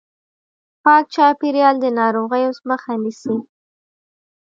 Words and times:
پاک 0.83 1.05
چاپیریال 1.15 1.75
د 1.81 1.85
ناروغیو 1.99 2.51
مخه 2.69 2.91
نیسي. 3.03 3.35